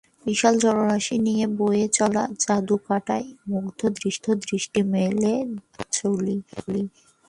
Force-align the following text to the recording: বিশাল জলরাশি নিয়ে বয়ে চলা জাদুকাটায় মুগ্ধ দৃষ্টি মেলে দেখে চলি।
বিশাল 0.25 0.53
জলরাশি 0.63 1.15
নিয়ে 1.27 1.45
বয়ে 1.59 1.85
চলা 1.97 2.23
জাদুকাটায় 2.43 3.27
মুগ্ধ 3.49 3.79
দৃষ্টি 4.43 4.81
মেলে 4.93 5.33
দেখে 5.49 5.83
চলি। 5.97 6.35